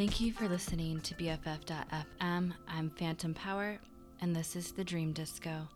Thank 0.00 0.18
you 0.18 0.32
for 0.32 0.48
listening 0.48 1.02
to 1.02 1.14
BFF.FM. 1.16 2.54
I'm 2.66 2.90
Phantom 2.98 3.34
Power, 3.34 3.78
and 4.22 4.34
this 4.34 4.56
is 4.56 4.72
the 4.72 4.82
Dream 4.82 5.12
Disco. 5.12 5.68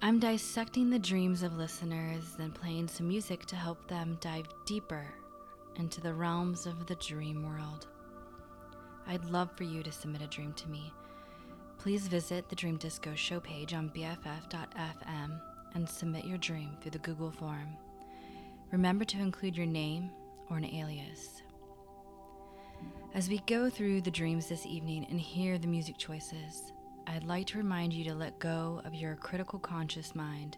I'm 0.00 0.20
dissecting 0.20 0.88
the 0.88 1.00
dreams 1.00 1.42
of 1.42 1.58
listeners 1.58 2.36
and 2.38 2.54
playing 2.54 2.86
some 2.86 3.08
music 3.08 3.44
to 3.46 3.56
help 3.56 3.88
them 3.88 4.18
dive 4.20 4.46
deeper 4.66 5.04
into 5.74 6.00
the 6.00 6.14
realms 6.14 6.64
of 6.64 6.86
the 6.86 6.94
dream 6.94 7.44
world. 7.44 7.88
I'd 9.08 9.24
love 9.24 9.50
for 9.56 9.64
you 9.64 9.82
to 9.82 9.90
submit 9.90 10.22
a 10.22 10.28
dream 10.28 10.52
to 10.52 10.68
me. 10.68 10.92
Please 11.78 12.06
visit 12.06 12.48
the 12.48 12.54
Dream 12.54 12.76
Disco 12.76 13.16
show 13.16 13.40
page 13.40 13.74
on 13.74 13.90
BFF.fm 13.90 15.40
and 15.74 15.88
submit 15.88 16.24
your 16.24 16.38
dream 16.38 16.76
through 16.80 16.92
the 16.92 16.98
Google 16.98 17.32
form. 17.32 17.76
Remember 18.70 19.04
to 19.06 19.18
include 19.18 19.56
your 19.56 19.66
name 19.66 20.08
or 20.48 20.56
an 20.56 20.66
alias. 20.66 21.42
As 23.14 23.28
we 23.28 23.38
go 23.40 23.68
through 23.68 24.00
the 24.00 24.10
dreams 24.10 24.48
this 24.48 24.64
evening 24.64 25.06
and 25.10 25.20
hear 25.20 25.58
the 25.58 25.66
music 25.66 25.98
choices, 25.98 26.72
I'd 27.06 27.24
like 27.24 27.46
to 27.48 27.58
remind 27.58 27.92
you 27.92 28.04
to 28.04 28.14
let 28.14 28.38
go 28.38 28.80
of 28.84 28.94
your 28.94 29.16
critical 29.16 29.58
conscious 29.58 30.14
mind 30.14 30.56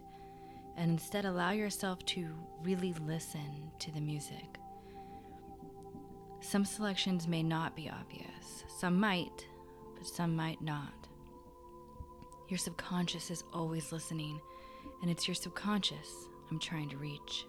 and 0.77 0.91
instead 0.91 1.25
allow 1.25 1.51
yourself 1.51 2.05
to 2.05 2.33
really 2.63 2.93
listen 3.05 3.71
to 3.79 3.91
the 3.91 4.01
music. 4.01 4.57
Some 6.41 6.63
selections 6.63 7.27
may 7.27 7.43
not 7.43 7.75
be 7.75 7.89
obvious, 7.89 8.63
some 8.77 8.99
might, 8.99 9.47
but 9.97 10.05
some 10.05 10.35
might 10.35 10.61
not. 10.61 10.93
Your 12.49 12.57
subconscious 12.59 13.31
is 13.31 13.43
always 13.53 13.91
listening, 13.91 14.39
and 15.01 15.09
it's 15.09 15.27
your 15.27 15.35
subconscious 15.35 16.27
I'm 16.51 16.59
trying 16.59 16.89
to 16.89 16.97
reach. 16.97 17.45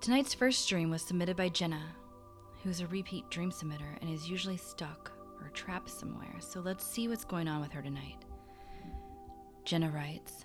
Tonight's 0.00 0.34
first 0.34 0.68
dream 0.68 0.90
was 0.90 1.02
submitted 1.02 1.36
by 1.36 1.48
Jenna, 1.48 1.94
who's 2.62 2.80
a 2.80 2.86
repeat 2.86 3.28
dream 3.30 3.50
submitter 3.50 4.00
and 4.00 4.10
is 4.10 4.28
usually 4.28 4.56
stuck 4.56 5.12
or 5.40 5.48
trapped 5.50 5.90
somewhere, 5.90 6.36
so 6.40 6.60
let's 6.60 6.86
see 6.86 7.08
what's 7.08 7.24
going 7.24 7.48
on 7.48 7.60
with 7.60 7.72
her 7.72 7.82
tonight. 7.82 8.24
Jenna 9.64 9.90
writes 9.90 10.44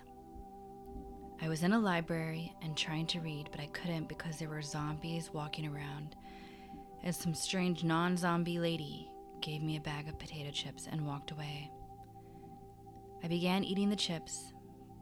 I 1.40 1.48
was 1.48 1.62
in 1.62 1.72
a 1.72 1.78
library 1.78 2.52
and 2.62 2.76
trying 2.76 3.06
to 3.08 3.20
read, 3.20 3.48
but 3.52 3.60
I 3.60 3.66
couldn't 3.66 4.08
because 4.08 4.38
there 4.38 4.48
were 4.48 4.62
zombies 4.62 5.30
walking 5.32 5.66
around, 5.66 6.16
and 7.04 7.14
some 7.14 7.34
strange 7.34 7.84
non 7.84 8.16
zombie 8.16 8.58
lady 8.58 9.08
gave 9.40 9.62
me 9.62 9.76
a 9.76 9.80
bag 9.80 10.08
of 10.08 10.18
potato 10.18 10.50
chips 10.50 10.88
and 10.90 11.06
walked 11.06 11.30
away. 11.30 11.70
I 13.22 13.28
began 13.28 13.62
eating 13.62 13.88
the 13.88 13.96
chips, 13.96 14.52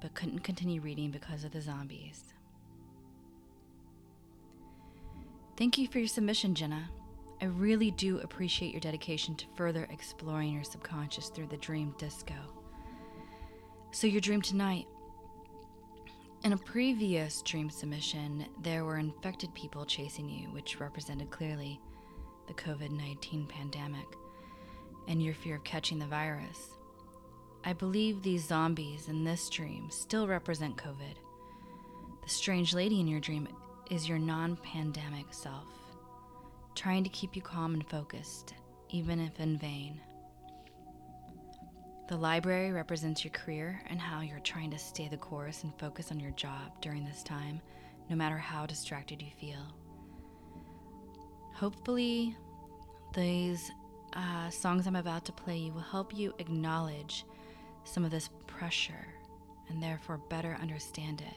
but 0.02 0.14
couldn't 0.14 0.40
continue 0.40 0.82
reading 0.82 1.10
because 1.10 1.44
of 1.44 1.52
the 1.52 1.60
zombies. 1.62 2.24
Thank 5.56 5.78
you 5.78 5.88
for 5.88 5.98
your 5.98 6.08
submission, 6.08 6.54
Jenna. 6.54 6.90
I 7.40 7.46
really 7.46 7.90
do 7.90 8.18
appreciate 8.20 8.72
your 8.72 8.80
dedication 8.80 9.34
to 9.36 9.46
further 9.54 9.86
exploring 9.90 10.52
your 10.52 10.64
subconscious 10.64 11.28
through 11.28 11.48
the 11.48 11.56
dream 11.58 11.94
disco. 11.98 12.34
So, 13.90 14.06
your 14.06 14.20
dream 14.20 14.42
tonight. 14.42 14.86
In 16.44 16.52
a 16.52 16.56
previous 16.56 17.42
dream 17.42 17.70
submission, 17.70 18.46
there 18.62 18.84
were 18.84 18.98
infected 18.98 19.52
people 19.54 19.84
chasing 19.84 20.28
you, 20.28 20.48
which 20.50 20.80
represented 20.80 21.30
clearly 21.30 21.80
the 22.46 22.54
COVID 22.54 22.90
19 22.90 23.46
pandemic 23.46 24.06
and 25.08 25.22
your 25.22 25.34
fear 25.34 25.56
of 25.56 25.64
catching 25.64 25.98
the 25.98 26.06
virus. 26.06 26.70
I 27.64 27.72
believe 27.72 28.22
these 28.22 28.46
zombies 28.46 29.08
in 29.08 29.24
this 29.24 29.48
dream 29.48 29.90
still 29.90 30.28
represent 30.28 30.76
COVID. 30.76 31.16
The 32.22 32.28
strange 32.28 32.74
lady 32.74 33.00
in 33.00 33.08
your 33.08 33.20
dream 33.20 33.48
is 33.90 34.08
your 34.08 34.18
non 34.18 34.56
pandemic 34.56 35.26
self, 35.32 35.66
trying 36.76 37.02
to 37.02 37.10
keep 37.10 37.34
you 37.34 37.42
calm 37.42 37.74
and 37.74 37.88
focused, 37.88 38.54
even 38.90 39.18
if 39.18 39.40
in 39.40 39.56
vain. 39.56 40.00
The 42.08 42.16
library 42.16 42.70
represents 42.70 43.24
your 43.24 43.32
career 43.32 43.82
and 43.88 43.98
how 43.98 44.20
you're 44.20 44.38
trying 44.40 44.70
to 44.70 44.78
stay 44.78 45.08
the 45.08 45.16
course 45.16 45.64
and 45.64 45.76
focus 45.78 46.12
on 46.12 46.20
your 46.20 46.30
job 46.32 46.80
during 46.80 47.04
this 47.04 47.24
time, 47.24 47.60
no 48.08 48.14
matter 48.14 48.38
how 48.38 48.66
distracted 48.66 49.20
you 49.20 49.30
feel. 49.40 49.74
Hopefully, 51.54 52.36
these 53.14 53.72
uh, 54.12 54.50
songs 54.50 54.86
I'm 54.86 54.96
about 54.96 55.24
to 55.24 55.32
play 55.32 55.56
you 55.56 55.72
will 55.72 55.80
help 55.80 56.14
you 56.14 56.34
acknowledge 56.38 57.24
some 57.84 58.04
of 58.04 58.10
this 58.10 58.28
pressure 58.46 59.06
and 59.68 59.82
therefore 59.82 60.18
better 60.18 60.56
understand 60.60 61.22
it. 61.22 61.34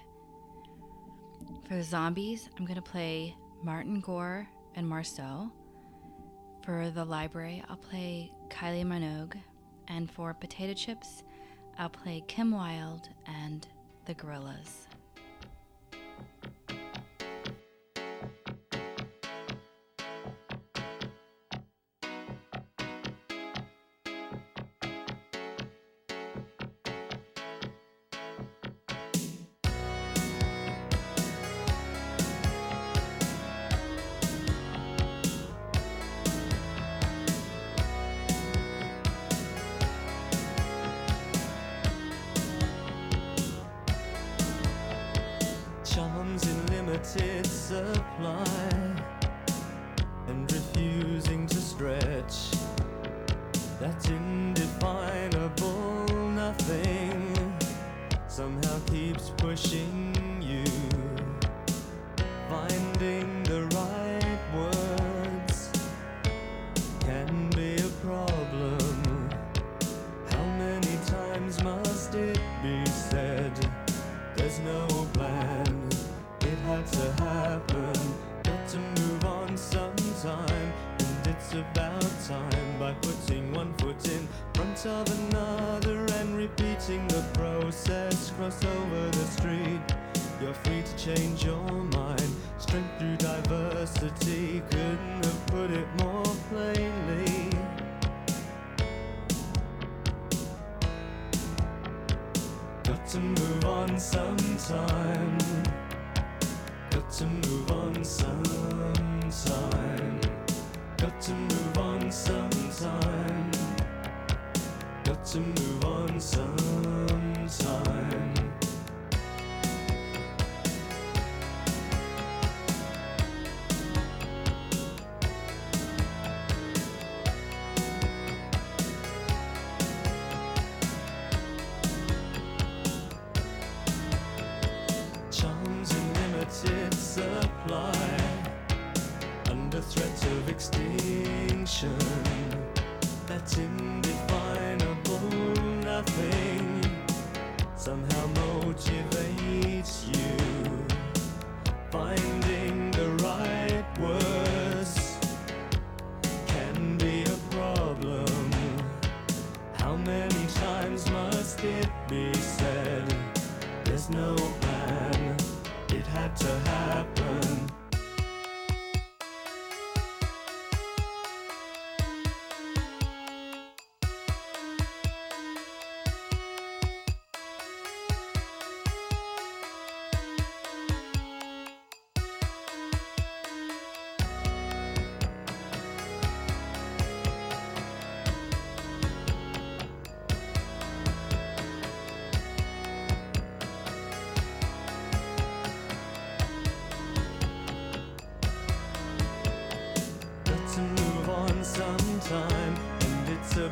For 1.68 1.76
the 1.76 1.84
zombies, 1.84 2.50
I'm 2.58 2.66
going 2.66 2.76
to 2.76 2.82
play 2.82 3.36
Martin 3.64 4.02
Gore 4.02 4.48
and 4.76 4.86
Mrsheaux. 4.90 5.52
For 6.64 6.90
the 6.90 7.06
library, 7.06 7.64
I'll 7.70 7.78
play 7.78 8.32
Kylie 8.50 8.86
Minogue. 8.86 9.36
And 9.88 10.10
for 10.10 10.34
potato 10.34 10.74
chips, 10.74 11.24
I'll 11.78 11.90
play 11.90 12.24
Kim 12.28 12.52
Wilde 12.52 13.10
and 13.26 13.68
the 14.06 14.14
Gorillaz. 14.14 14.89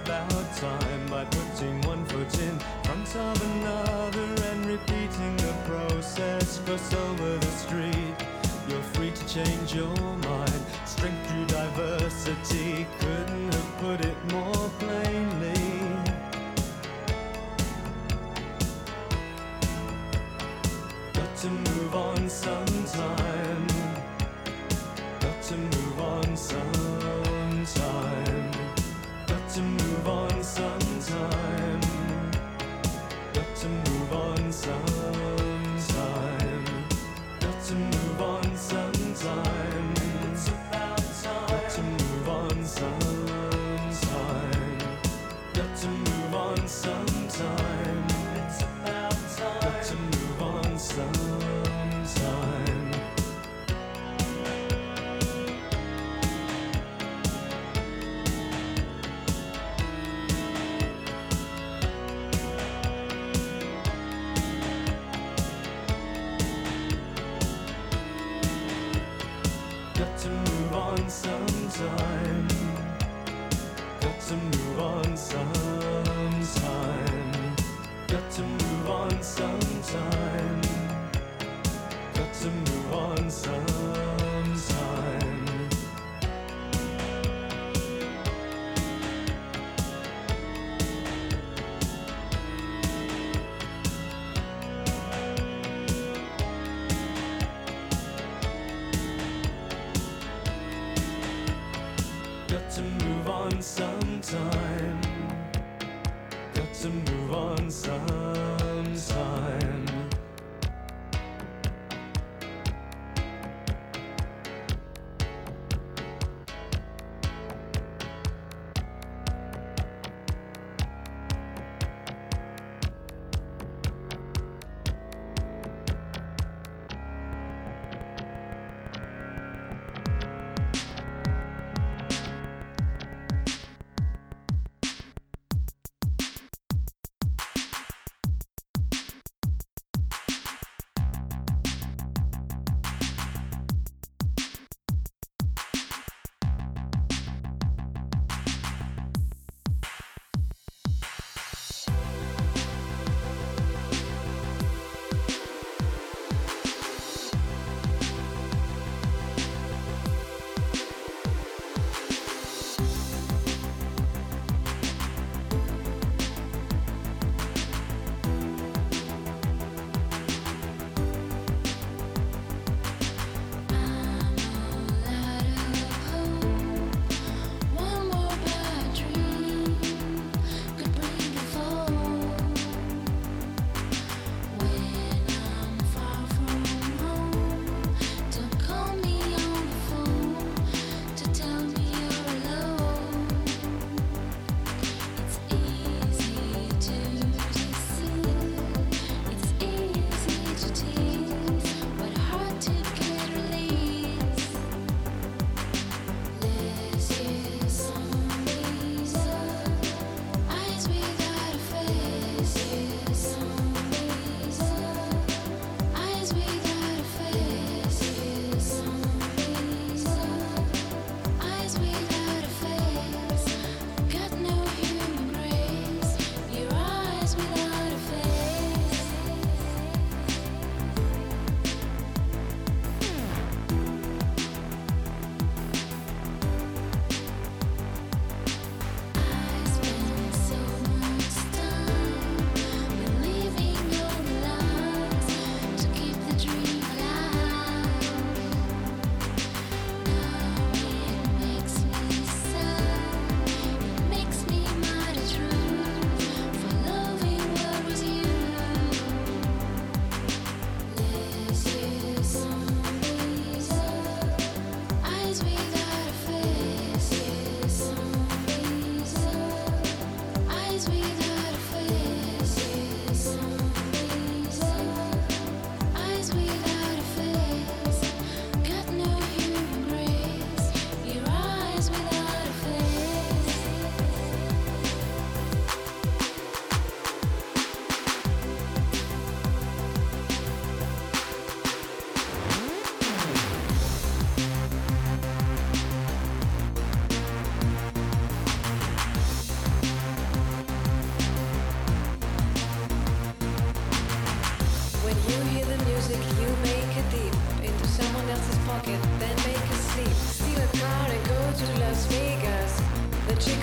about 0.04 0.56
time 0.58 1.06
by 1.08 1.24
putting 1.26 1.82
one 1.82 2.04
foot 2.06 2.40
in 2.40 2.60
front 2.84 3.16
of 3.16 3.42
another 3.42 4.44
and 4.50 4.66
repeating 4.66 5.36
the 5.38 5.54
process. 5.66 6.60
Cross 6.66 6.94
over 6.94 7.38
the 7.38 7.52
street, 7.64 8.16
you're 8.68 8.88
free 8.94 9.12
to 9.12 9.28
change 9.28 9.74
your 9.74 9.96
mind. 10.18 10.62
Strength 10.86 11.30
through 11.30 11.46
diversity, 11.46 12.87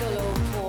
The 0.05 0.64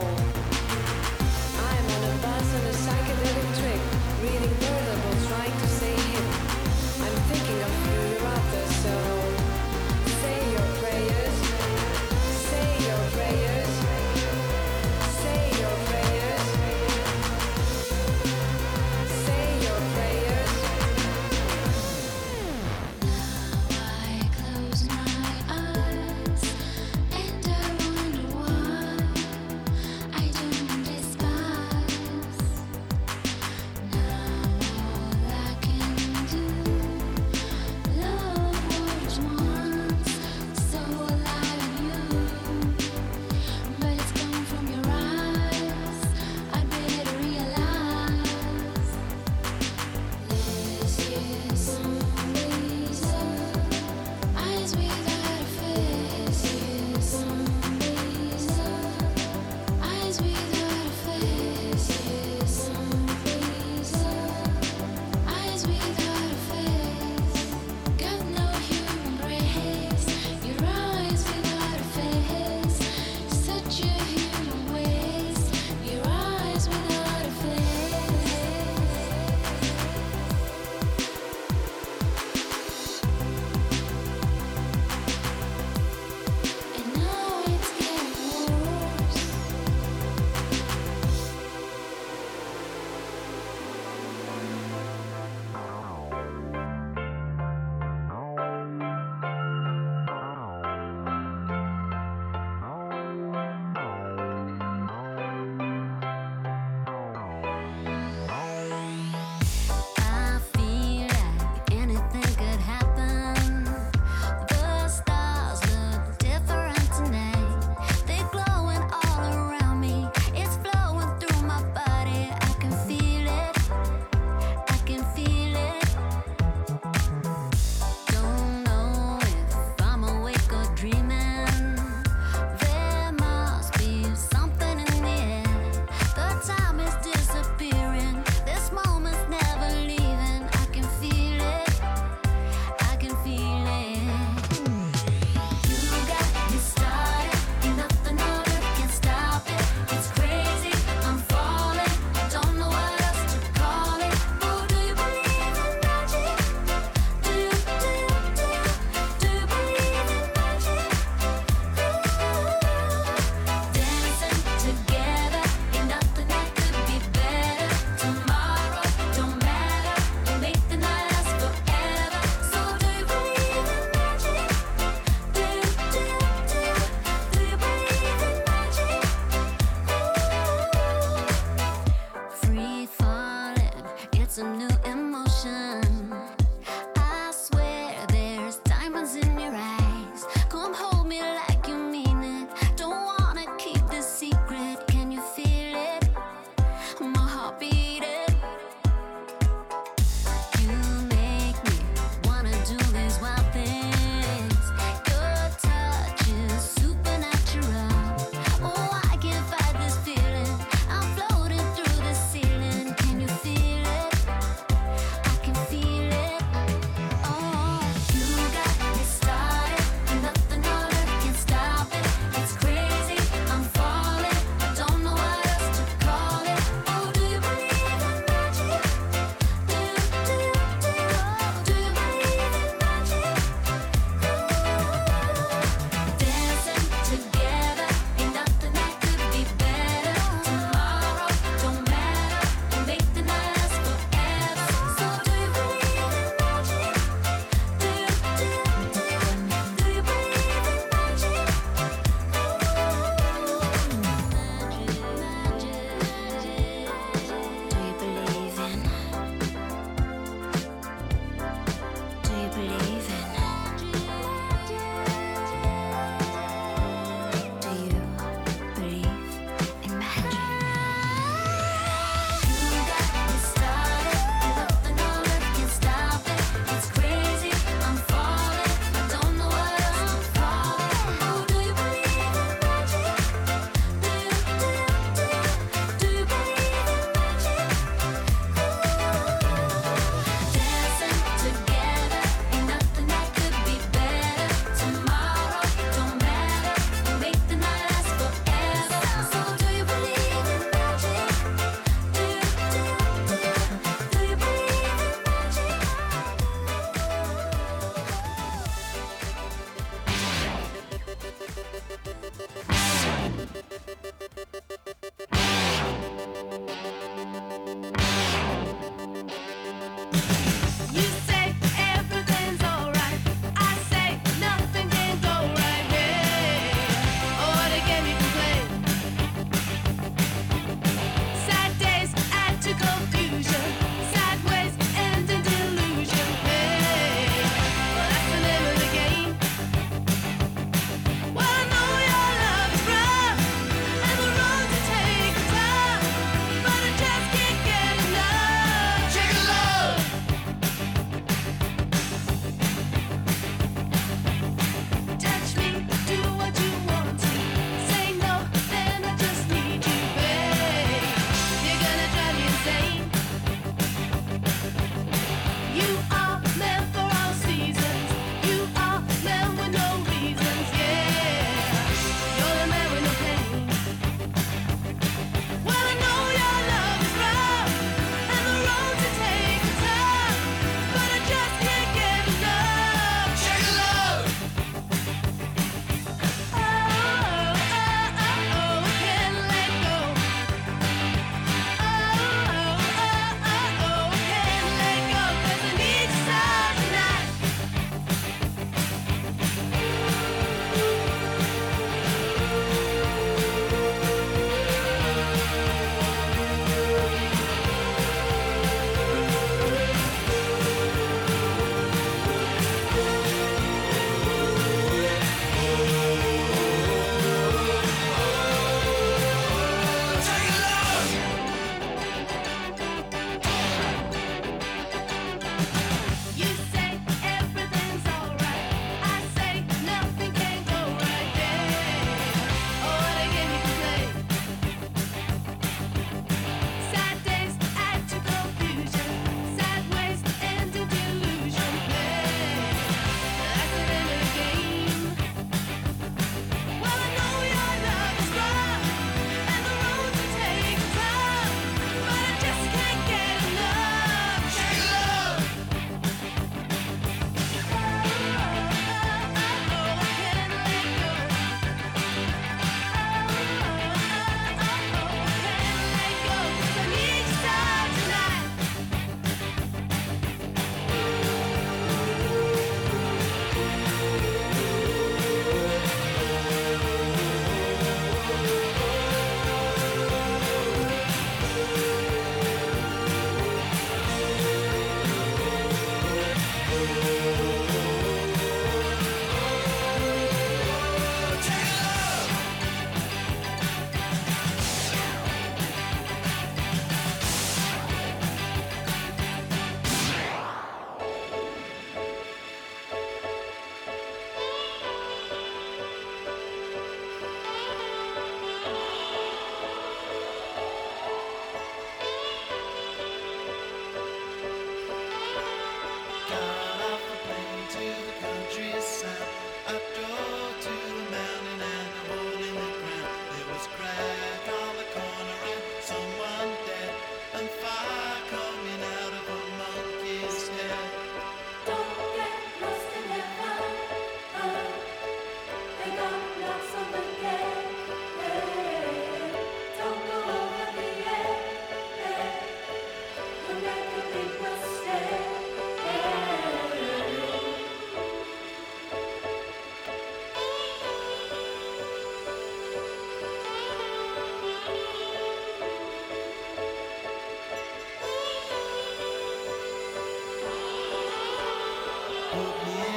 Put 562.32 562.66
me 562.66 562.95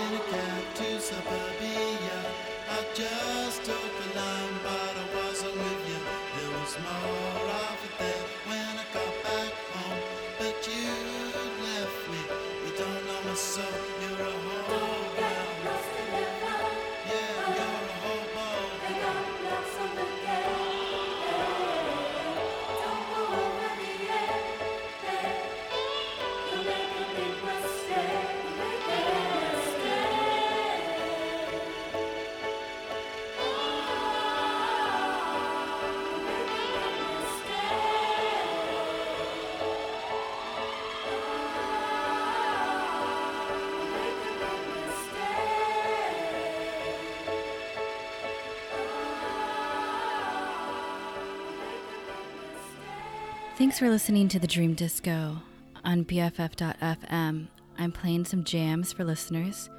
Thanks 53.69 53.77
for 53.77 53.91
listening 53.91 54.27
to 54.29 54.39
the 54.39 54.47
Dream 54.47 54.73
Disco 54.73 55.43
on 55.83 56.03
BFF.fm. 56.03 57.47
I'm 57.77 57.91
playing 57.91 58.25
some 58.25 58.43
jams 58.43 58.91
for 58.91 59.03
listeners 59.03 59.69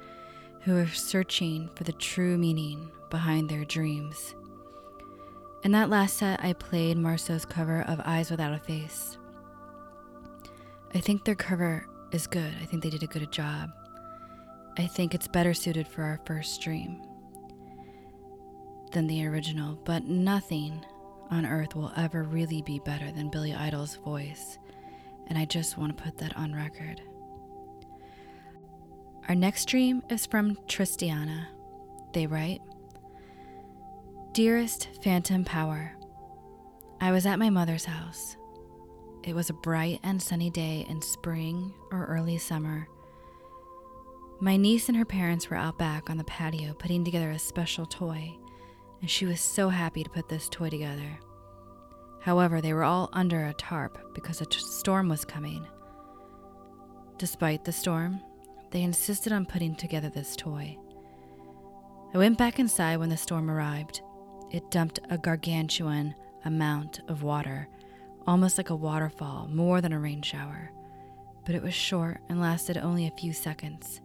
who 0.61 0.77
are 0.77 0.87
searching 0.87 1.69
for 1.75 1.83
the 1.83 1.91
true 1.91 2.37
meaning 2.37 2.89
behind 3.09 3.49
their 3.49 3.65
dreams. 3.65 4.33
In 5.65 5.73
that 5.73 5.89
last 5.89 6.15
set, 6.15 6.41
I 6.41 6.53
played 6.53 6.95
Mrsheaux's 6.95 7.43
cover 7.43 7.81
of 7.81 7.99
Eyes 8.05 8.31
Without 8.31 8.53
a 8.53 8.59
Face. 8.59 9.17
I 10.95 11.01
think 11.01 11.25
their 11.25 11.35
cover 11.35 11.85
is 12.13 12.27
good. 12.27 12.53
I 12.61 12.65
think 12.65 12.83
they 12.83 12.89
did 12.89 13.03
a 13.03 13.07
good 13.07 13.29
job. 13.29 13.71
I 14.77 14.87
think 14.87 15.13
it's 15.13 15.27
better 15.27 15.53
suited 15.53 15.85
for 15.85 16.03
our 16.03 16.21
first 16.25 16.61
dream 16.61 17.01
than 18.93 19.07
the 19.07 19.27
original, 19.27 19.77
but 19.83 20.05
nothing 20.05 20.81
on 21.31 21.45
earth 21.45 21.75
will 21.75 21.91
ever 21.95 22.23
really 22.23 22.61
be 22.61 22.79
better 22.79 23.11
than 23.11 23.29
Billy 23.29 23.53
Idol's 23.53 23.95
voice, 23.95 24.59
and 25.27 25.37
I 25.37 25.45
just 25.45 25.77
want 25.77 25.97
to 25.97 26.03
put 26.03 26.17
that 26.17 26.35
on 26.37 26.53
record. 26.53 27.01
Our 29.27 29.35
next 29.35 29.65
dream 29.65 30.03
is 30.09 30.25
from 30.25 30.55
Tristiana. 30.67 31.45
They 32.13 32.27
write 32.27 32.61
Dearest 34.33 34.89
Phantom 35.01 35.43
Power, 35.45 35.95
I 37.03 37.11
was 37.11 37.25
at 37.25 37.39
my 37.39 37.49
mother's 37.49 37.85
house. 37.85 38.37
It 39.23 39.33
was 39.33 39.49
a 39.49 39.53
bright 39.53 39.99
and 40.03 40.21
sunny 40.21 40.51
day 40.51 40.85
in 40.87 41.01
spring 41.01 41.73
or 41.91 42.05
early 42.05 42.37
summer. 42.37 42.87
My 44.39 44.55
niece 44.55 44.87
and 44.87 44.95
her 44.95 45.05
parents 45.05 45.49
were 45.49 45.57
out 45.57 45.79
back 45.79 46.11
on 46.11 46.17
the 46.17 46.23
patio 46.25 46.75
putting 46.75 47.03
together 47.03 47.31
a 47.31 47.39
special 47.39 47.87
toy, 47.87 48.37
and 49.01 49.09
she 49.09 49.25
was 49.25 49.41
so 49.41 49.69
happy 49.69 50.03
to 50.03 50.09
put 50.09 50.29
this 50.29 50.47
toy 50.47 50.69
together. 50.69 51.19
However, 52.21 52.61
they 52.61 52.73
were 52.73 52.83
all 52.83 53.09
under 53.13 53.45
a 53.45 53.53
tarp 53.53 54.13
because 54.13 54.41
a 54.41 54.45
t- 54.45 54.59
storm 54.59 55.09
was 55.09 55.25
coming. 55.25 55.65
Despite 57.17 57.65
the 57.65 57.71
storm, 57.71 58.21
they 58.69 58.83
insisted 58.83 59.33
on 59.33 59.45
putting 59.45 59.75
together 59.75 60.09
this 60.09 60.35
toy. 60.35 60.77
I 62.13 62.17
went 62.17 62.37
back 62.37 62.59
inside 62.59 62.97
when 62.97 63.09
the 63.09 63.17
storm 63.17 63.49
arrived. 63.49 64.01
It 64.51 64.69
dumped 64.69 64.99
a 65.09 65.17
gargantuan 65.17 66.13
amount 66.45 67.01
of 67.07 67.23
water, 67.23 67.67
almost 68.27 68.57
like 68.57 68.69
a 68.69 68.75
waterfall, 68.75 69.47
more 69.51 69.81
than 69.81 69.93
a 69.93 69.99
rain 69.99 70.21
shower. 70.21 70.71
But 71.45 71.55
it 71.55 71.63
was 71.63 71.73
short 71.73 72.19
and 72.29 72.39
lasted 72.39 72.77
only 72.77 73.07
a 73.07 73.17
few 73.17 73.33
seconds. 73.33 74.01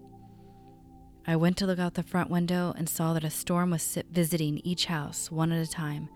I 1.27 1.37
went 1.37 1.57
to 1.59 1.67
look 1.67 1.79
out 1.79 1.95
the 1.95 2.03
front 2.03 2.31
window 2.31 2.73
and 2.77 2.89
saw 2.89 3.13
that 3.13 3.25
a 3.25 3.31
storm 3.31 3.71
was 3.71 3.99
visiting 4.11 4.59
each 4.59 4.87
house 4.87 5.31
one 5.31 5.51
at 5.51 5.67
a 5.67 5.71
time, 5.71 6.09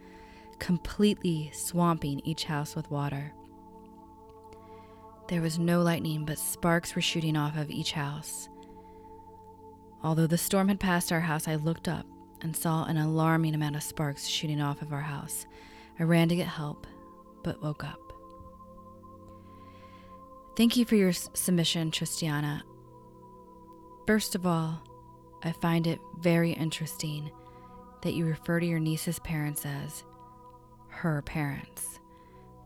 completely 0.61 1.51
swamping 1.53 2.21
each 2.25 2.45
house 2.45 2.77
with 2.77 2.91
water. 2.91 3.33
There 5.29 5.43
was 5.43 5.59
no 5.59 5.83
lightning, 5.83 6.25
but 6.25 6.39
sparks 6.39 6.95
were 6.95 7.01
shooting 7.01 7.37
off 7.37 7.57
of 7.57 7.71
each 7.71 7.93
house. 7.93 8.49
Although 10.03 10.29
the 10.29 10.39
storm 10.39 10.69
had 10.69 10.81
passed 10.81 11.13
our 11.13 11.21
house, 11.21 11.49
I 11.49 11.57
looked 11.57 11.89
up 11.89 12.07
and 12.41 12.57
saw 12.57 12.85
an 12.85 12.97
alarming 12.97 13.55
amount 13.55 13.77
of 13.77 13.83
sparks 13.83 14.27
shooting 14.27 14.61
off 14.61 14.81
of 14.81 14.93
our 14.93 15.03
house. 15.03 15.47
I 15.99 16.05
ran 16.05 16.29
to 16.29 16.37
get 16.37 16.47
help, 16.47 16.87
but 17.43 17.63
woke 17.63 17.85
up. 17.85 18.01
Thank 20.57 20.77
you 20.77 20.85
for 20.85 20.97
your 20.97 21.13
submission, 21.13 21.91
Tristiana. 21.91 22.63
First 24.07 24.35
of 24.35 24.47
all, 24.47 24.83
I 25.43 25.53
find 25.53 25.87
it 25.87 25.99
very 26.19 26.53
interesting 26.53 27.31
that 28.03 28.15
you 28.15 28.27
refer 28.27 28.61
to 28.61 28.67
your 28.67 28.79
niece's 28.79 29.19
parents 29.21 29.65
as 29.65 30.05
her 30.89 31.23
parents 31.23 32.01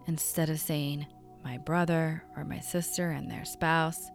instead 0.06 0.50
of 0.50 0.60
saying 0.60 1.06
my 1.44 1.58
brother 1.58 2.24
or 2.36 2.44
my 2.44 2.60
sister 2.60 3.10
and 3.10 3.30
their 3.30 3.44
spouse. 3.44 4.10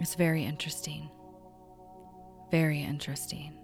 It's 0.00 0.14
very 0.14 0.44
interesting. 0.44 1.10
Very 2.50 2.82
interesting. 2.82 3.54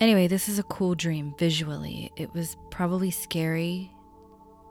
Anyway, 0.00 0.26
this 0.26 0.48
is 0.48 0.58
a 0.58 0.64
cool 0.64 0.94
dream 0.94 1.34
visually. 1.38 2.10
It 2.16 2.32
was 2.34 2.56
probably 2.70 3.10
scary 3.10 3.90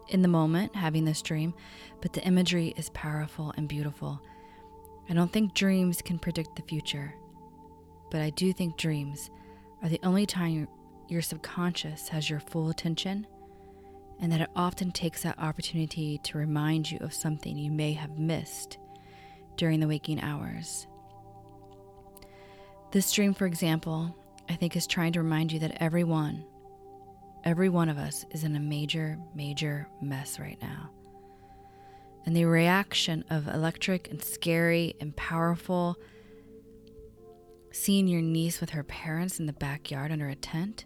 in 0.10 0.22
the 0.22 0.28
moment 0.28 0.76
having 0.76 1.06
this 1.06 1.22
dream, 1.22 1.54
but 2.02 2.14
the 2.14 2.24
imagery 2.24 2.74
is 2.78 2.90
powerful 2.90 3.54
and 3.56 3.68
beautiful. 3.68 4.22
I 5.10 5.14
don't 5.14 5.32
think 5.32 5.54
dreams 5.54 6.02
can 6.02 6.18
predict 6.18 6.56
the 6.56 6.62
future, 6.64 7.14
but 8.10 8.22
I 8.22 8.30
do 8.32 8.54
think 8.54 8.78
dreams 8.78 9.30
are 9.82 9.90
the 9.90 10.00
only 10.04 10.26
time 10.26 10.68
your 11.10 11.22
subconscious 11.22 12.08
has 12.08 12.30
your 12.30 12.40
full 12.40 12.70
attention, 12.70 13.28
and 14.20 14.32
that 14.32 14.42
it 14.42 14.50
often 14.56 14.92
takes 14.92 15.24
that 15.24 15.38
opportunity 15.40 16.20
to 16.24 16.38
remind 16.38 16.90
you 16.90 17.00
of 17.02 17.14
something 17.14 17.58
you 17.58 17.72
may 17.72 17.94
have 17.94 18.18
missed 18.18 18.78
during 19.58 19.80
the 19.80 19.88
waking 19.88 20.22
hours. 20.22 20.88
This 22.92 23.12
dream, 23.12 23.34
for 23.34 23.46
example, 23.46 24.16
I 24.50 24.56
think 24.56 24.76
is 24.76 24.88
trying 24.88 25.14
to 25.14 25.22
remind 25.22 25.52
you 25.52 25.60
that 25.60 25.78
everyone, 25.82 26.46
every 27.44 27.70
one 27.70 27.90
of 27.90 27.98
us 27.98 28.26
is 28.32 28.44
in 28.44 28.56
a 28.56 28.60
major, 28.60 29.18
major 29.36 29.88
mess 30.02 30.40
right 30.40 30.58
now. 30.62 30.90
And 32.26 32.36
the 32.36 32.46
reaction 32.46 33.26
of 33.30 33.48
electric 33.48 34.10
and 34.10 34.24
scary 34.24 34.96
and 35.00 35.16
powerful 35.16 35.98
seeing 37.72 38.08
your 38.08 38.22
niece 38.22 38.62
with 38.62 38.70
her 38.70 38.84
parents 38.84 39.40
in 39.40 39.46
the 39.46 39.54
backyard 39.54 40.12
under 40.12 40.30
a 40.30 40.36
tent, 40.36 40.86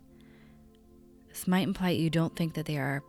this 1.27 1.47
might 1.47 1.67
imply 1.67 1.89
you 1.89 2.09
don't 2.09 2.35
think 2.35 2.55
that 2.55 2.65
they 2.65 2.77
are 2.77 3.03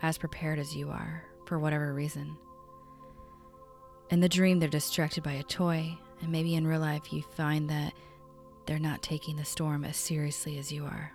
as 0.00 0.16
prepared 0.16 0.58
as 0.58 0.74
you 0.74 0.88
are 0.88 1.24
for 1.44 1.58
whatever 1.58 1.92
reason. 1.92 2.36
In 4.10 4.20
the 4.20 4.28
dream, 4.28 4.60
they're 4.60 4.68
distracted 4.68 5.22
by 5.24 5.32
a 5.32 5.42
toy, 5.42 5.98
and 6.22 6.30
maybe 6.30 6.54
in 6.54 6.66
real 6.66 6.80
life, 6.80 7.12
you 7.12 7.22
find 7.22 7.68
that 7.68 7.92
they're 8.64 8.78
not 8.78 9.02
taking 9.02 9.36
the 9.36 9.44
storm 9.44 9.84
as 9.84 9.96
seriously 9.96 10.58
as 10.58 10.72
you 10.72 10.84
are. 10.84 11.12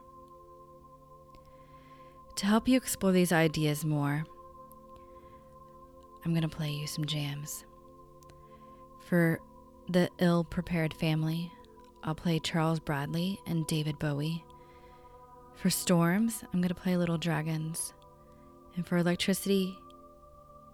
To 2.35 2.45
help 2.45 2.67
you 2.67 2.77
explore 2.77 3.13
these 3.13 3.31
ideas 3.31 3.85
more, 3.85 4.25
I'm 6.23 6.31
going 6.31 6.47
to 6.47 6.55
play 6.55 6.71
you 6.71 6.87
some 6.87 7.05
jams. 7.05 7.65
For 9.07 9.39
the 9.89 10.09
ill 10.19 10.43
prepared 10.43 10.93
family, 10.93 11.51
I'll 12.03 12.15
play 12.15 12.39
Charles 12.39 12.79
Bradley 12.79 13.39
and 13.45 13.67
David 13.67 13.99
Bowie. 13.99 14.43
For 15.55 15.69
storms, 15.69 16.43
I'm 16.53 16.61
going 16.61 16.69
to 16.69 16.75
play 16.75 16.97
Little 16.97 17.17
Dragons. 17.17 17.93
And 18.75 18.87
for 18.87 18.97
electricity, 18.97 19.77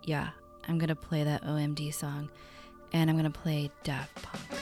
yeah, 0.03 0.29
I'm 0.67 0.77
going 0.77 0.89
to 0.89 0.95
play 0.95 1.23
that 1.23 1.43
OMD 1.43 1.93
song 1.93 2.29
and 2.93 3.09
I'm 3.09 3.17
going 3.17 3.31
to 3.31 3.39
play 3.39 3.71
Daft 3.83 4.21
Punk. 4.21 4.56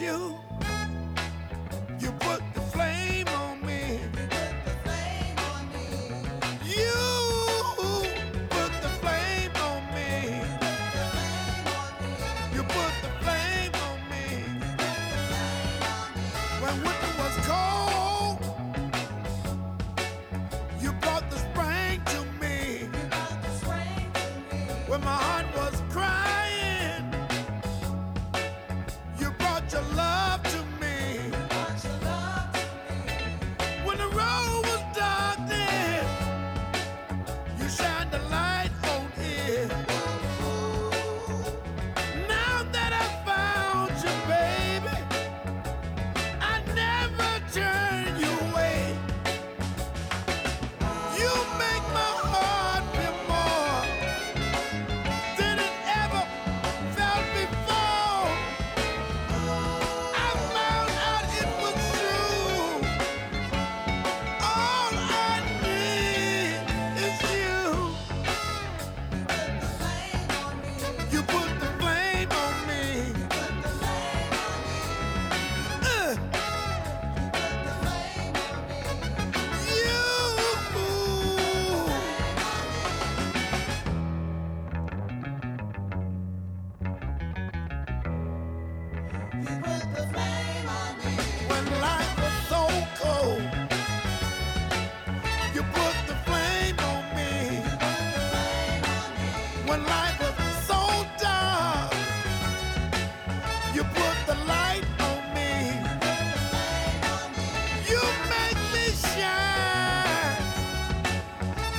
you. 0.00 0.49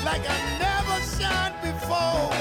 like 0.03 0.23
I 0.27 0.57
never 0.59 0.97
shined 1.15 1.55
before. 1.61 2.40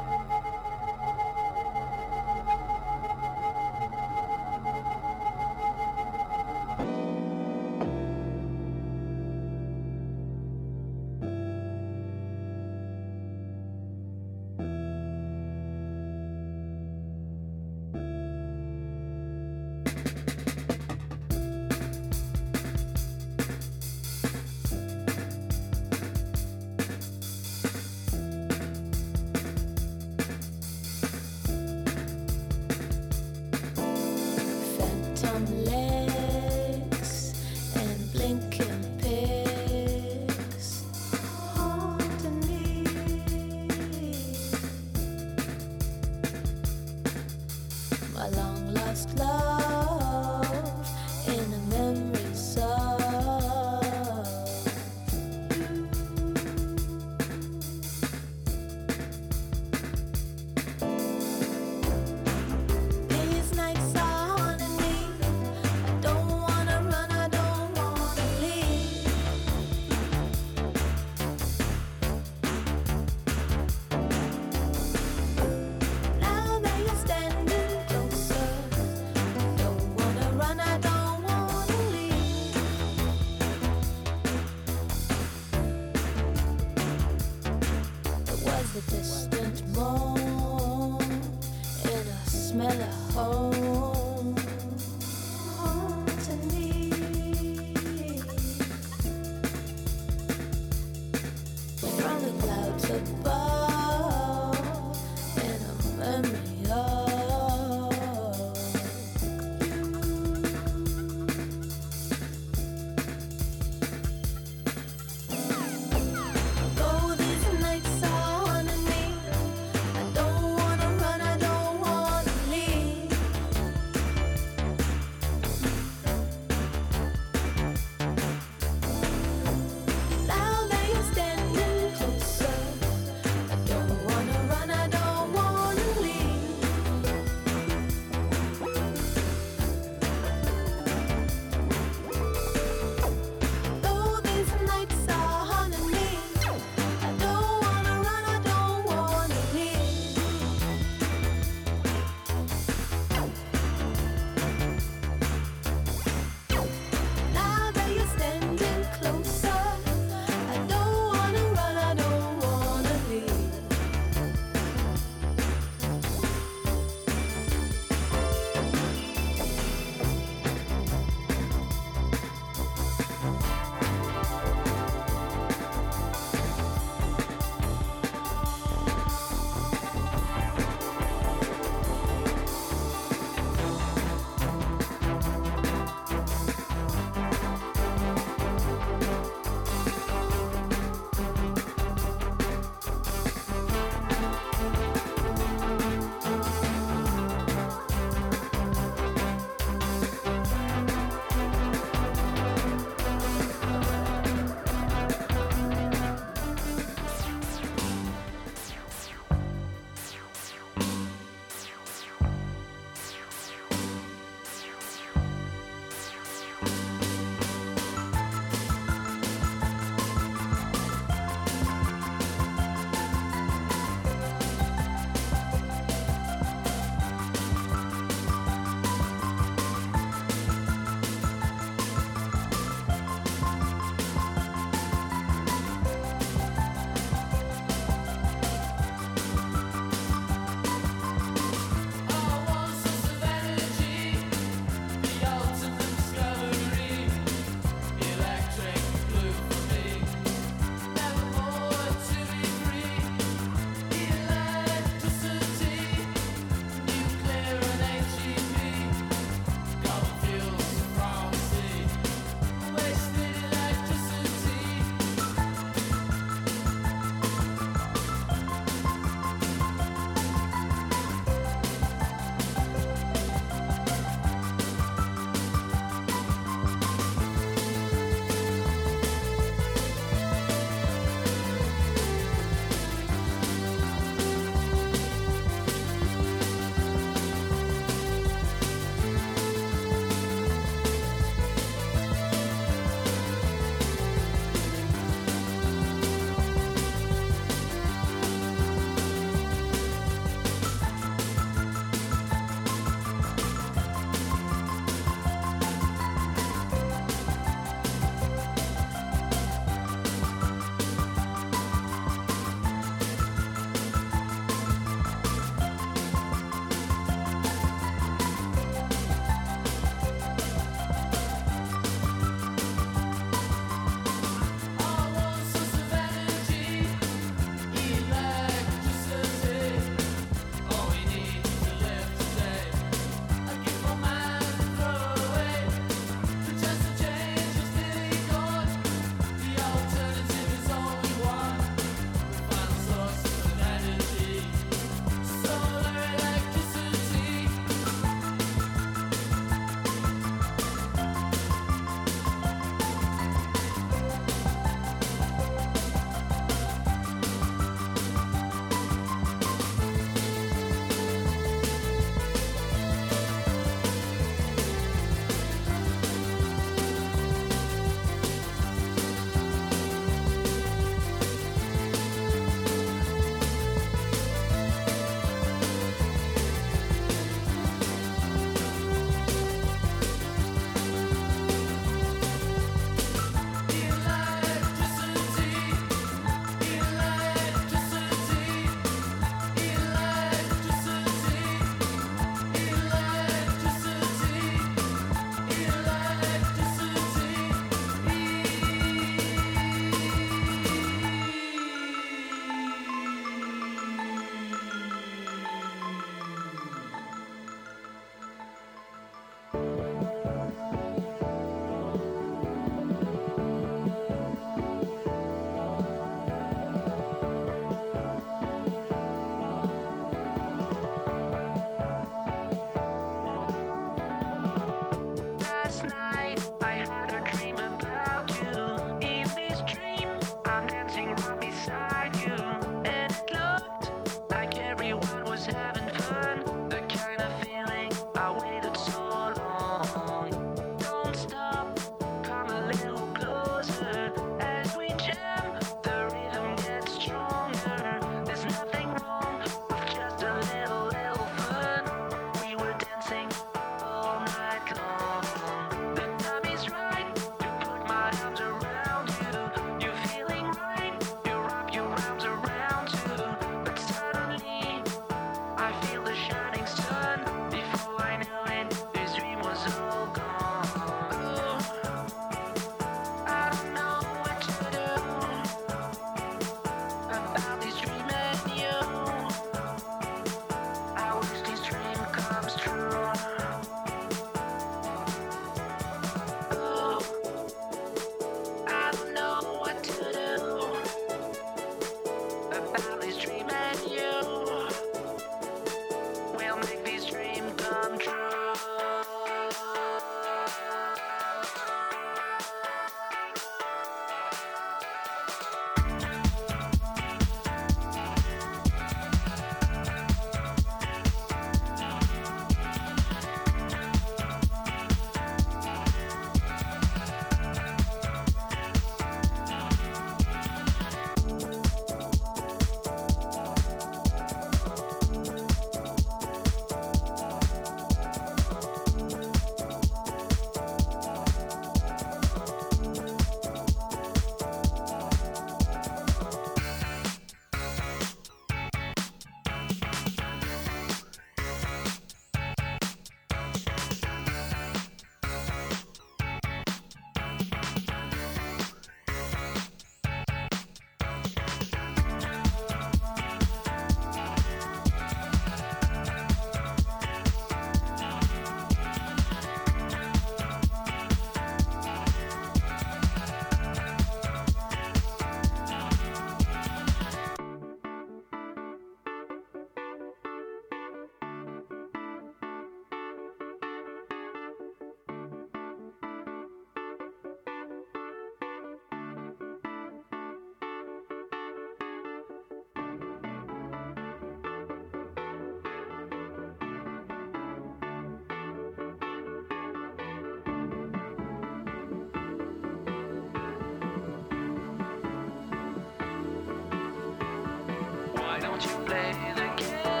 You 598.63 598.69
play 598.85 599.11
the 599.35 599.47
game? 599.57 600.00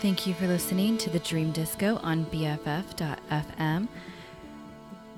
Thank 0.00 0.28
you 0.28 0.34
for 0.34 0.46
listening 0.46 0.96
to 0.98 1.10
the 1.10 1.18
Dream 1.18 1.50
Disco 1.50 1.96
on 2.04 2.24
BFF.fm. 2.26 3.88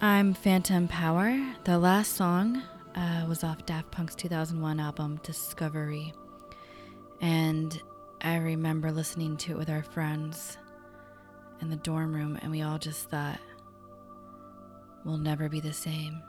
I'm 0.00 0.32
Phantom 0.32 0.88
Power. 0.88 1.38
The 1.64 1.78
last 1.78 2.14
song 2.14 2.62
uh, 2.94 3.26
was 3.28 3.44
off 3.44 3.66
Daft 3.66 3.90
Punk's 3.90 4.14
2001 4.14 4.80
album 4.80 5.20
Discovery. 5.22 6.14
And 7.20 7.78
I 8.22 8.36
remember 8.36 8.90
listening 8.90 9.36
to 9.38 9.52
it 9.52 9.58
with 9.58 9.68
our 9.68 9.82
friends 9.82 10.56
in 11.60 11.68
the 11.68 11.76
dorm 11.76 12.14
room, 12.14 12.38
and 12.40 12.50
we 12.50 12.62
all 12.62 12.78
just 12.78 13.10
thought, 13.10 13.38
we'll 15.04 15.18
never 15.18 15.50
be 15.50 15.60
the 15.60 15.74
same. 15.74 16.22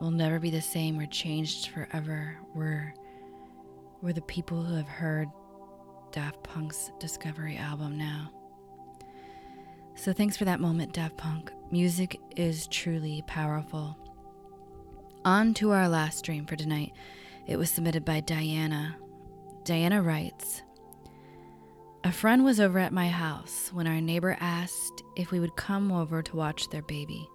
We'll 0.00 0.12
never 0.12 0.38
be 0.38 0.50
the 0.50 0.62
same. 0.62 0.96
We're 0.96 1.06
changed 1.06 1.70
forever. 1.70 2.38
We're, 2.54 2.94
we're 4.00 4.12
the 4.12 4.22
people 4.22 4.62
who 4.62 4.76
have 4.76 4.86
heard 4.86 5.26
Daft 6.12 6.42
Punk's 6.42 6.90
Discovery 6.98 7.56
album 7.56 7.96
now. 7.96 8.30
So 9.94 10.12
thanks 10.12 10.36
for 10.36 10.44
that 10.46 10.60
moment, 10.60 10.92
Daft 10.92 11.16
Punk. 11.16 11.52
Music 11.70 12.18
is 12.36 12.66
truly 12.66 13.22
powerful. 13.26 13.96
On 15.24 15.54
to 15.54 15.70
our 15.72 15.88
last 15.88 16.24
dream 16.24 16.46
for 16.46 16.56
tonight. 16.56 16.92
It 17.46 17.58
was 17.58 17.70
submitted 17.70 18.04
by 18.04 18.20
Diana. 18.20 18.96
Diana 19.64 20.02
writes 20.02 20.62
A 22.04 22.12
friend 22.12 22.44
was 22.44 22.60
over 22.60 22.78
at 22.78 22.92
my 22.92 23.08
house 23.08 23.70
when 23.72 23.86
our 23.86 24.00
neighbor 24.00 24.36
asked 24.40 25.02
if 25.16 25.30
we 25.30 25.40
would 25.40 25.56
come 25.56 25.92
over 25.92 26.22
to 26.22 26.36
watch 26.36 26.70
their 26.70 26.82
baby. 26.82 27.28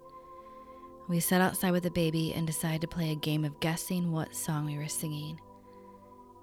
We 1.08 1.20
sat 1.20 1.40
outside 1.40 1.70
with 1.70 1.84
the 1.84 1.90
baby 1.90 2.34
and 2.34 2.46
decided 2.46 2.80
to 2.80 2.88
play 2.88 3.12
a 3.12 3.16
game 3.16 3.44
of 3.44 3.60
guessing 3.60 4.10
what 4.10 4.34
song 4.34 4.66
we 4.66 4.76
were 4.76 4.88
singing. 4.88 5.40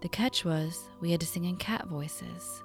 The 0.04 0.10
catch 0.10 0.44
was 0.44 0.90
we 1.00 1.12
had 1.12 1.22
to 1.22 1.26
sing 1.26 1.46
in 1.46 1.56
cat 1.56 1.88
voices. 1.88 2.62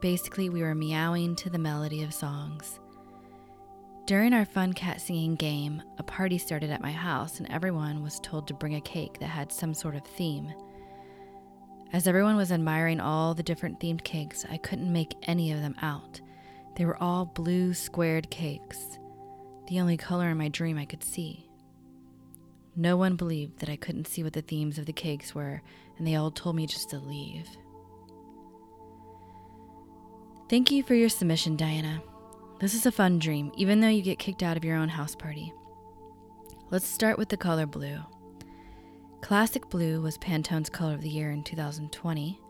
Basically, 0.00 0.48
we 0.48 0.62
were 0.62 0.74
meowing 0.74 1.36
to 1.36 1.48
the 1.48 1.60
melody 1.60 2.02
of 2.02 2.12
songs. 2.12 2.80
During 4.06 4.32
our 4.32 4.44
fun 4.44 4.72
cat 4.72 5.00
singing 5.00 5.36
game, 5.36 5.80
a 5.98 6.02
party 6.02 6.38
started 6.38 6.70
at 6.70 6.82
my 6.82 6.90
house 6.90 7.38
and 7.38 7.48
everyone 7.52 8.02
was 8.02 8.18
told 8.18 8.48
to 8.48 8.54
bring 8.54 8.74
a 8.74 8.80
cake 8.80 9.20
that 9.20 9.26
had 9.26 9.52
some 9.52 9.74
sort 9.74 9.94
of 9.94 10.04
theme. 10.04 10.52
As 11.92 12.08
everyone 12.08 12.34
was 12.34 12.50
admiring 12.50 12.98
all 12.98 13.32
the 13.32 13.44
different 13.44 13.78
themed 13.78 14.02
cakes, 14.02 14.44
I 14.50 14.56
couldn't 14.56 14.92
make 14.92 15.14
any 15.22 15.52
of 15.52 15.60
them 15.60 15.76
out. 15.82 16.20
They 16.74 16.84
were 16.84 17.00
all 17.00 17.26
blue 17.26 17.74
squared 17.74 18.28
cakes, 18.28 18.98
the 19.68 19.78
only 19.78 19.96
color 19.96 20.30
in 20.30 20.36
my 20.36 20.48
dream 20.48 20.78
I 20.78 20.84
could 20.84 21.04
see. 21.04 21.48
No 22.74 22.96
one 22.96 23.16
believed 23.16 23.58
that 23.58 23.68
I 23.68 23.76
couldn't 23.76 24.08
see 24.08 24.22
what 24.22 24.32
the 24.32 24.40
themes 24.40 24.78
of 24.78 24.86
the 24.86 24.94
cakes 24.94 25.34
were, 25.34 25.62
and 26.02 26.08
they 26.08 26.16
all 26.16 26.32
told 26.32 26.56
me 26.56 26.66
just 26.66 26.90
to 26.90 26.98
leave. 26.98 27.48
Thank 30.50 30.72
you 30.72 30.82
for 30.82 30.96
your 30.96 31.08
submission, 31.08 31.54
Diana. 31.54 32.02
This 32.58 32.74
is 32.74 32.86
a 32.86 32.90
fun 32.90 33.20
dream, 33.20 33.52
even 33.56 33.78
though 33.78 33.86
you 33.86 34.02
get 34.02 34.18
kicked 34.18 34.42
out 34.42 34.56
of 34.56 34.64
your 34.64 34.76
own 34.76 34.88
house 34.88 35.14
party. 35.14 35.52
Let's 36.72 36.88
start 36.88 37.18
with 37.18 37.28
the 37.28 37.36
color 37.36 37.66
blue. 37.66 38.00
Classic 39.20 39.70
blue 39.70 40.00
was 40.00 40.18
Pantone's 40.18 40.68
color 40.68 40.92
of 40.92 41.02
the 41.02 41.08
year 41.08 41.30
in 41.30 41.44
2020. 41.44 42.40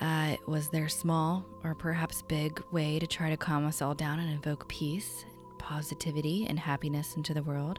Uh, 0.00 0.30
it 0.32 0.48
was 0.48 0.68
their 0.70 0.88
small, 0.88 1.46
or 1.62 1.76
perhaps 1.76 2.20
big, 2.22 2.60
way 2.72 2.98
to 2.98 3.06
try 3.06 3.30
to 3.30 3.36
calm 3.36 3.64
us 3.64 3.80
all 3.80 3.94
down 3.94 4.18
and 4.18 4.28
invoke 4.28 4.68
peace, 4.68 5.24
positivity, 5.58 6.46
and 6.48 6.58
happiness 6.58 7.14
into 7.14 7.32
the 7.32 7.44
world. 7.44 7.78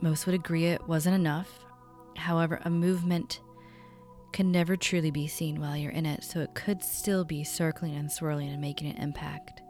Most 0.00 0.26
would 0.26 0.36
agree 0.36 0.66
it 0.66 0.86
wasn't 0.86 1.16
enough. 1.16 1.64
However, 2.16 2.60
a 2.64 2.70
movement 2.70 3.40
can 4.32 4.50
never 4.50 4.76
truly 4.76 5.10
be 5.10 5.28
seen 5.28 5.60
while 5.60 5.76
you're 5.76 5.92
in 5.92 6.06
it, 6.06 6.24
so 6.24 6.40
it 6.40 6.54
could 6.54 6.82
still 6.82 7.24
be 7.24 7.44
circling 7.44 7.94
and 7.94 8.10
swirling 8.10 8.48
and 8.48 8.60
making 8.60 8.90
an 8.90 8.96
impact. 8.96 9.62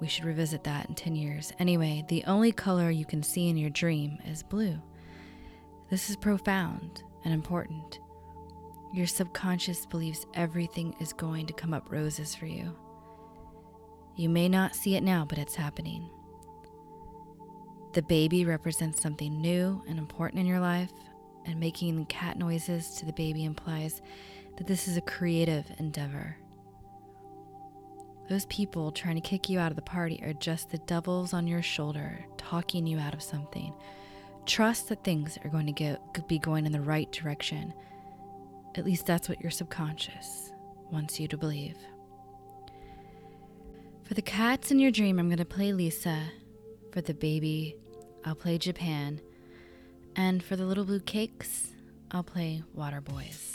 We 0.00 0.08
should 0.08 0.24
revisit 0.24 0.64
that 0.64 0.88
in 0.88 0.94
10 0.94 1.14
years. 1.14 1.52
Anyway, 1.58 2.04
the 2.08 2.24
only 2.24 2.52
color 2.52 2.90
you 2.90 3.04
can 3.04 3.22
see 3.22 3.48
in 3.48 3.56
your 3.56 3.70
dream 3.70 4.18
is 4.26 4.42
blue. 4.42 4.78
This 5.90 6.10
is 6.10 6.16
profound 6.16 7.02
and 7.24 7.32
important. 7.32 8.00
Your 8.92 9.06
subconscious 9.06 9.86
believes 9.86 10.26
everything 10.34 10.94
is 11.00 11.12
going 11.12 11.46
to 11.46 11.52
come 11.52 11.74
up 11.74 11.90
roses 11.90 12.34
for 12.34 12.46
you. 12.46 12.74
You 14.16 14.28
may 14.28 14.48
not 14.48 14.74
see 14.74 14.96
it 14.96 15.02
now, 15.02 15.26
but 15.28 15.38
it's 15.38 15.54
happening. 15.54 16.08
The 17.96 18.02
baby 18.02 18.44
represents 18.44 19.00
something 19.00 19.40
new 19.40 19.82
and 19.88 19.98
important 19.98 20.38
in 20.38 20.44
your 20.44 20.60
life, 20.60 20.92
and 21.46 21.58
making 21.58 22.04
cat 22.04 22.36
noises 22.36 22.90
to 22.96 23.06
the 23.06 23.12
baby 23.14 23.46
implies 23.46 24.02
that 24.58 24.66
this 24.66 24.86
is 24.86 24.98
a 24.98 25.00
creative 25.00 25.64
endeavor. 25.78 26.36
Those 28.28 28.44
people 28.46 28.92
trying 28.92 29.14
to 29.14 29.22
kick 29.22 29.48
you 29.48 29.58
out 29.58 29.72
of 29.72 29.76
the 29.76 29.82
party 29.82 30.22
are 30.22 30.34
just 30.34 30.68
the 30.68 30.76
devils 30.76 31.32
on 31.32 31.46
your 31.46 31.62
shoulder 31.62 32.22
talking 32.36 32.86
you 32.86 32.98
out 32.98 33.14
of 33.14 33.22
something. 33.22 33.72
Trust 34.44 34.90
that 34.90 35.02
things 35.02 35.38
are 35.42 35.48
going 35.48 35.64
to 35.64 35.72
get, 35.72 36.28
be 36.28 36.38
going 36.38 36.66
in 36.66 36.72
the 36.72 36.82
right 36.82 37.10
direction. 37.10 37.72
At 38.74 38.84
least 38.84 39.06
that's 39.06 39.26
what 39.26 39.40
your 39.40 39.50
subconscious 39.50 40.52
wants 40.92 41.18
you 41.18 41.28
to 41.28 41.38
believe. 41.38 41.78
For 44.04 44.12
the 44.12 44.20
cats 44.20 44.70
in 44.70 44.80
your 44.80 44.90
dream, 44.90 45.18
I'm 45.18 45.28
going 45.28 45.38
to 45.38 45.46
play 45.46 45.72
Lisa. 45.72 46.24
For 46.92 47.00
the 47.00 47.14
baby, 47.14 47.76
I'll 48.26 48.34
play 48.34 48.58
Japan. 48.58 49.20
And 50.16 50.42
for 50.42 50.56
the 50.56 50.64
little 50.64 50.84
blue 50.84 51.00
cakes, 51.00 51.68
I'll 52.10 52.24
play 52.24 52.64
Waterboys. 52.76 53.54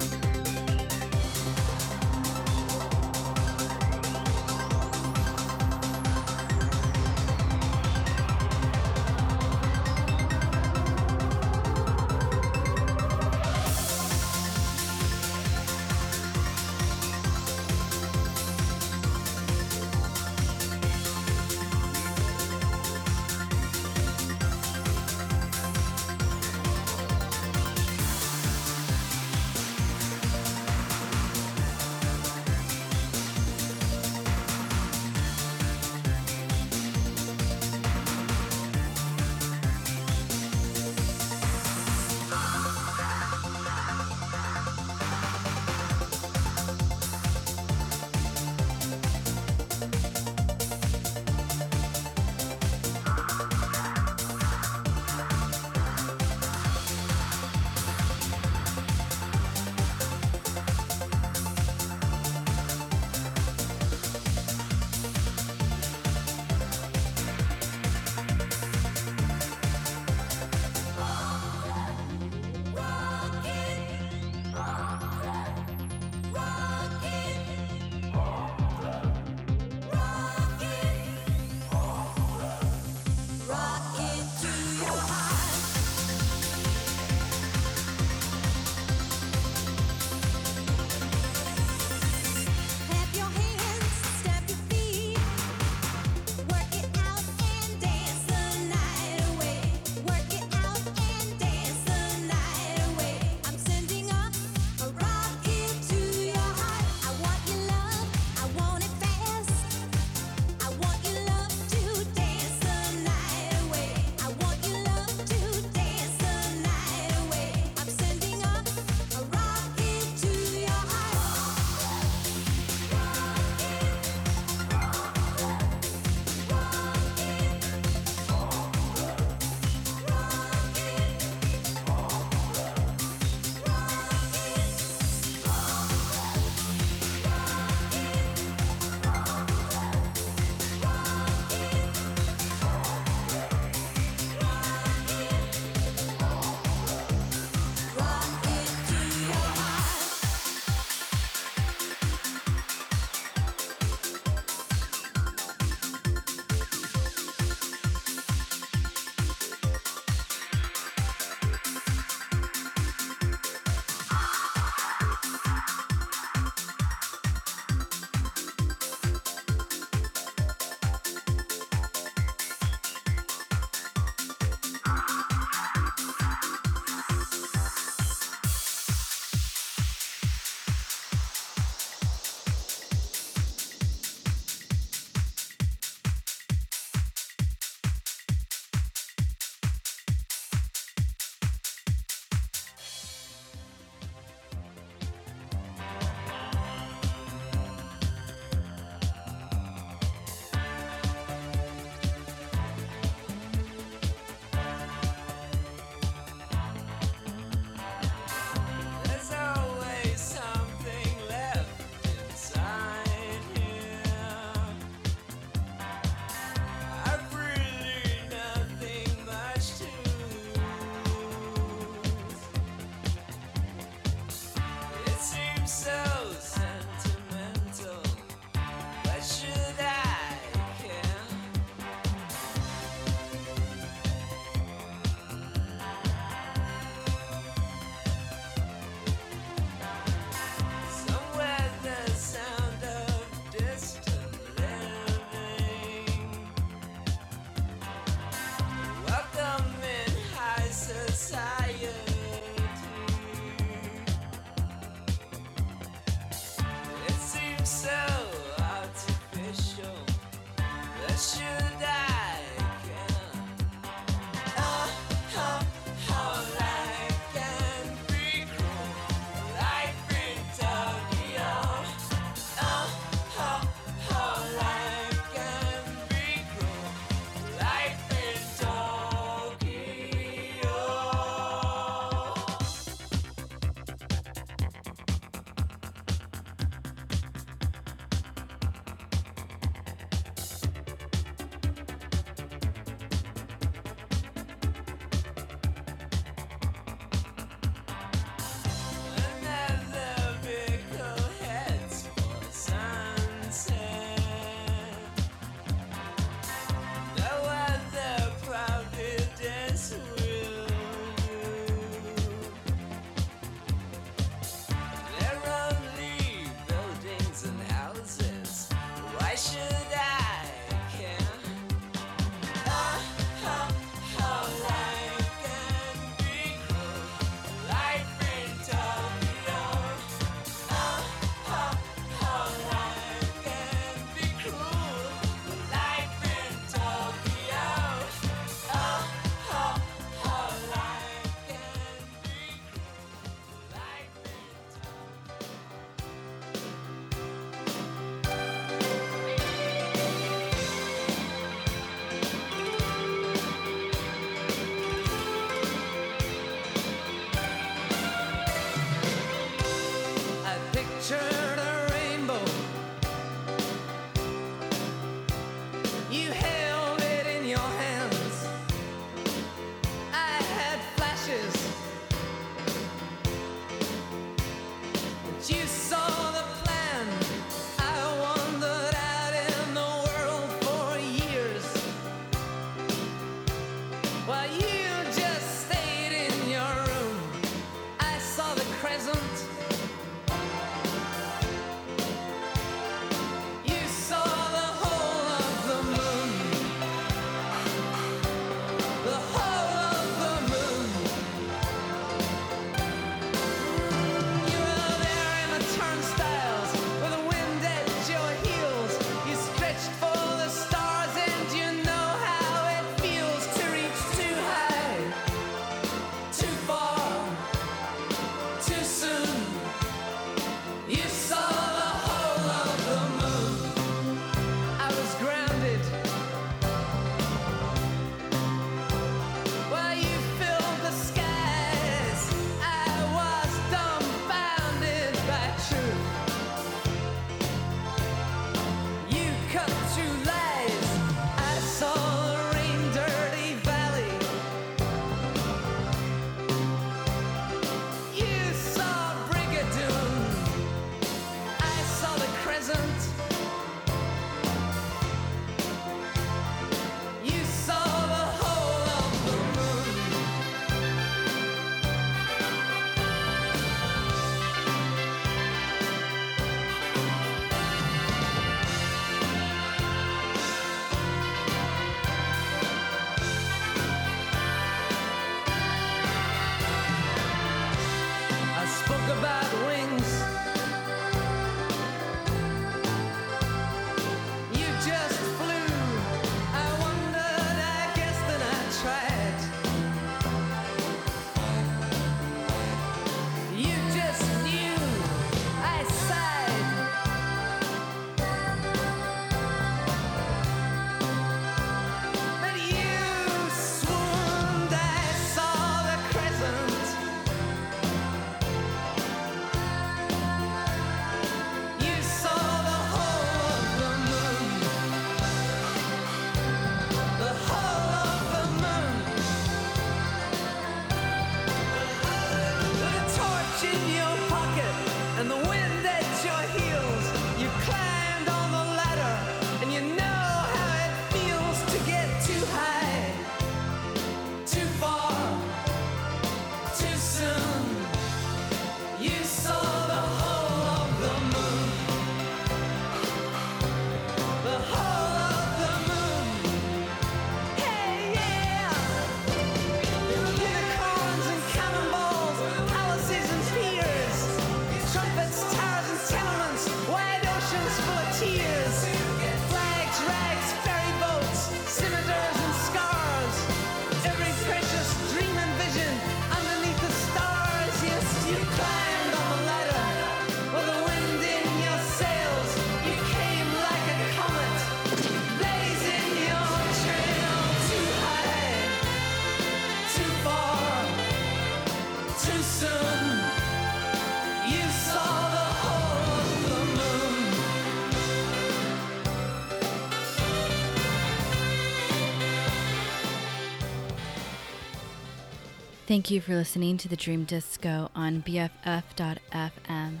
Thank 595.92 596.10
you 596.10 596.22
for 596.22 596.34
listening 596.34 596.78
to 596.78 596.88
the 596.88 596.96
Dream 596.96 597.24
Disco 597.24 597.90
on 597.94 598.22
BFF.fm. 598.22 600.00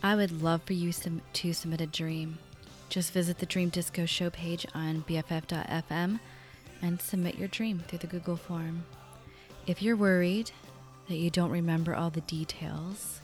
I 0.00 0.14
would 0.14 0.40
love 0.40 0.62
for 0.62 0.74
you 0.74 0.92
to 0.92 1.52
submit 1.52 1.80
a 1.80 1.88
dream. 1.88 2.38
Just 2.88 3.12
visit 3.12 3.38
the 3.38 3.46
Dream 3.46 3.68
Disco 3.68 4.06
show 4.06 4.30
page 4.30 4.64
on 4.76 5.02
BFF.fm 5.08 6.20
and 6.82 7.02
submit 7.02 7.36
your 7.36 7.48
dream 7.48 7.80
through 7.80 7.98
the 7.98 8.06
Google 8.06 8.36
form. 8.36 8.84
If 9.66 9.82
you're 9.82 9.96
worried 9.96 10.52
that 11.08 11.16
you 11.16 11.30
don't 11.30 11.50
remember 11.50 11.96
all 11.96 12.10
the 12.10 12.20
details 12.20 13.18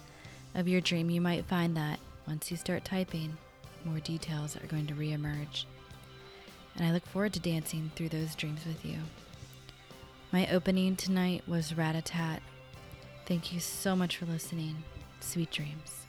of 0.56 0.66
your 0.66 0.80
dream, 0.80 1.10
you 1.10 1.20
might 1.20 1.44
find 1.44 1.76
that 1.76 2.00
once 2.26 2.50
you 2.50 2.56
start 2.56 2.84
typing, 2.84 3.36
more 3.84 4.00
details 4.00 4.56
are 4.56 4.66
going 4.66 4.88
to 4.88 4.94
reemerge. 4.94 5.64
And 6.74 6.84
I 6.84 6.90
look 6.90 7.06
forward 7.06 7.34
to 7.34 7.38
dancing 7.40 7.92
through 7.94 8.08
those 8.08 8.34
dreams 8.34 8.66
with 8.66 8.84
you. 8.84 8.98
My 10.32 10.46
opening 10.52 10.94
tonight 10.94 11.42
was 11.48 11.72
Ratatat. 11.72 12.38
Thank 13.26 13.52
you 13.52 13.58
so 13.58 13.96
much 13.96 14.16
for 14.16 14.26
listening. 14.26 14.84
Sweet 15.18 15.50
dreams. 15.50 15.99